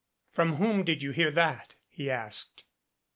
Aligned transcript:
"From 0.31 0.55
whom 0.55 0.83
did 0.83 1.03
you 1.03 1.11
hear 1.11 1.29
that?" 1.29 1.75
he 1.87 2.09
asked. 2.09 2.63